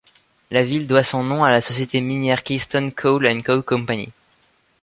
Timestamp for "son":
1.03-1.23